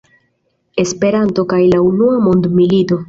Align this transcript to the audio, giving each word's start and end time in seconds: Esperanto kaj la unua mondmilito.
Esperanto 0.83 1.45
kaj 1.53 1.59
la 1.75 1.83
unua 1.91 2.17
mondmilito. 2.29 2.99